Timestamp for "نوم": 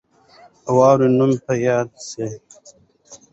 1.17-1.31